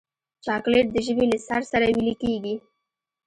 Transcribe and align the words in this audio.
چاکلېټ 0.45 0.87
د 0.93 0.97
ژبې 1.05 1.25
له 1.31 1.37
سر 1.47 1.61
سره 1.71 1.85
ویلې 1.95 2.15
کېږي. 2.21 2.55